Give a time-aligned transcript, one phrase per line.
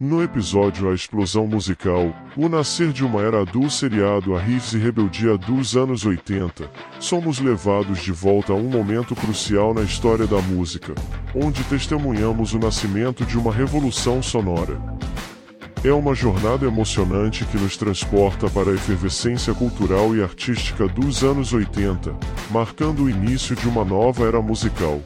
[0.00, 4.78] No episódio A Explosão Musical, o nascer de uma era do seriado A Riffs e
[4.78, 10.40] Rebeldia dos anos 80, somos levados de volta a um momento crucial na história da
[10.40, 10.94] música,
[11.34, 14.80] onde testemunhamos o nascimento de uma revolução sonora.
[15.82, 21.52] É uma jornada emocionante que nos transporta para a efervescência cultural e artística dos anos
[21.52, 22.16] 80,
[22.52, 25.02] marcando o início de uma nova era musical.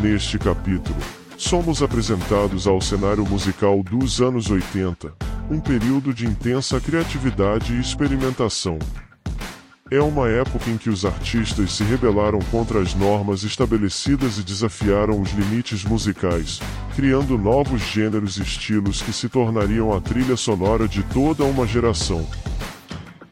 [0.00, 1.00] Neste capítulo,
[1.42, 5.12] somos apresentados ao cenário musical dos anos 80,
[5.50, 8.78] um período de intensa criatividade e experimentação.
[9.90, 15.20] É uma época em que os artistas se rebelaram contra as normas estabelecidas e desafiaram
[15.20, 16.60] os limites musicais,
[16.94, 22.26] criando novos gêneros e estilos que se tornariam a trilha sonora de toda uma geração.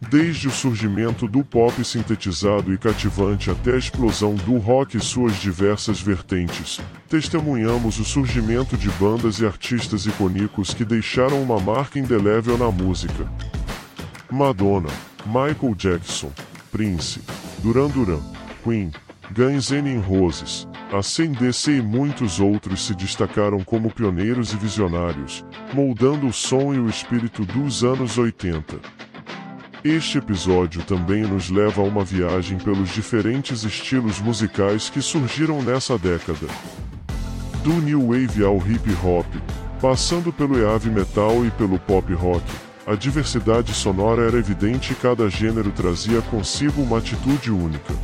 [0.09, 5.37] Desde o surgimento do pop sintetizado e cativante até a explosão do rock e suas
[5.37, 12.57] diversas vertentes, testemunhamos o surgimento de bandas e artistas icônicos que deixaram uma marca indelével
[12.57, 13.31] na música.
[14.31, 14.89] Madonna,
[15.27, 16.33] Michael Jackson,
[16.73, 17.21] Prince,
[17.59, 18.23] Duran Duran,
[18.65, 18.91] Queen,
[19.37, 26.33] Guns N' Roses, ACDC e muitos outros se destacaram como pioneiros e visionários, moldando o
[26.33, 28.81] som e o espírito dos anos 80.
[29.83, 35.97] Este episódio também nos leva a uma viagem pelos diferentes estilos musicais que surgiram nessa
[35.97, 36.47] década.
[37.65, 39.25] Do new wave ao hip hop,
[39.81, 42.45] passando pelo heavy metal e pelo pop rock,
[42.87, 47.95] a diversidade sonora era evidente e cada gênero trazia consigo uma atitude única.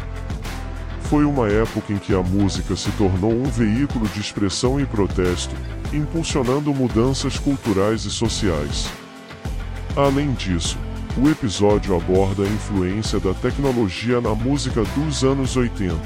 [1.11, 5.55] Foi uma época em que a música se tornou um veículo de expressão e protesto,
[5.93, 8.91] impulsionando mudanças culturais e sociais.
[9.95, 10.79] Além disso,
[11.19, 15.97] o episódio aborda a influência da tecnologia na música dos anos 80.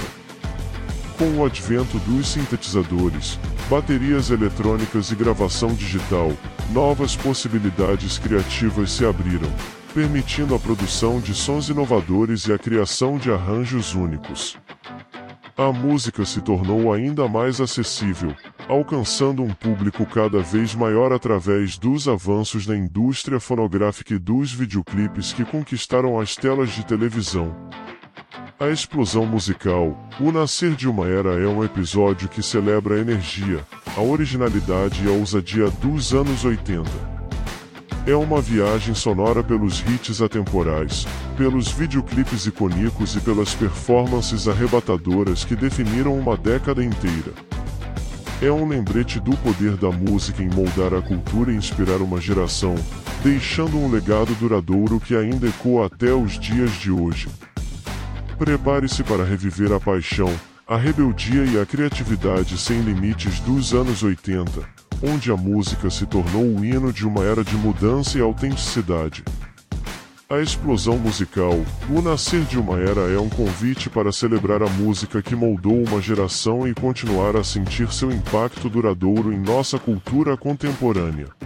[1.19, 6.33] Com o advento dos sintetizadores, baterias eletrônicas e gravação digital,
[6.73, 9.51] novas possibilidades criativas se abriram,
[9.93, 14.57] permitindo a produção de sons inovadores e a criação de arranjos únicos.
[15.57, 18.35] A música se tornou ainda mais acessível,
[18.71, 25.33] alcançando um público cada vez maior através dos avanços na indústria fonográfica e dos videoclipes
[25.33, 27.53] que conquistaram as telas de televisão.
[28.61, 33.67] A explosão musical, o nascer de uma era é um episódio que celebra a energia,
[33.97, 36.89] a originalidade e a ousadia dos anos 80.
[38.07, 45.57] É uma viagem sonora pelos hits atemporais, pelos videoclipes icônicos e pelas performances arrebatadoras que
[45.57, 47.33] definiram uma década inteira.
[48.43, 52.75] É um lembrete do poder da música em moldar a cultura e inspirar uma geração,
[53.23, 57.29] deixando um legado duradouro que ainda ecoa até os dias de hoje.
[58.39, 60.35] Prepare-se para reviver a paixão,
[60.67, 64.63] a rebeldia e a criatividade sem limites dos anos 80,
[65.03, 69.23] onde a música se tornou o hino de uma era de mudança e autenticidade.
[70.31, 71.55] A explosão musical,
[71.91, 76.01] o nascer de uma era é um convite para celebrar a música que moldou uma
[76.01, 81.40] geração e continuar a sentir seu impacto duradouro em nossa cultura contemporânea.